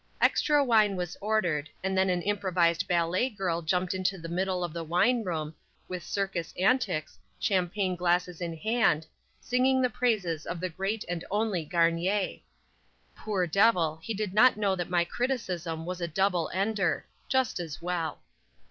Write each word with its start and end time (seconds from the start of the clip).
Extra 0.19 0.63
wine 0.63 0.95
was 0.95 1.15
ordered, 1.21 1.69
and 1.83 1.95
then 1.95 2.09
an 2.09 2.23
improvised 2.23 2.87
ballet 2.87 3.29
girl 3.29 3.61
jumped 3.61 3.93
into 3.93 4.17
the 4.17 4.27
middle 4.27 4.63
of 4.63 4.73
the 4.73 4.83
wine 4.83 5.23
room, 5.23 5.53
with 5.87 6.01
circus 6.03 6.55
antics, 6.57 7.19
champagne 7.39 7.95
glasses 7.95 8.41
in 8.41 8.57
hand, 8.57 9.05
singing 9.39 9.79
the 9.79 9.91
praises 9.91 10.47
of 10.47 10.59
the 10.59 10.69
great 10.69 11.05
and 11.07 11.23
only 11.29 11.63
Garnier! 11.63 12.39
Poor 13.15 13.45
devil, 13.45 13.99
he 14.01 14.15
did 14.15 14.33
not 14.33 14.57
know 14.57 14.75
that 14.75 14.89
my 14.89 15.05
criticism 15.05 15.85
was 15.85 16.01
a 16.01 16.07
double 16.07 16.49
ender. 16.51 17.05
Just 17.29 17.59
as 17.59 17.79
well. 17.79 18.23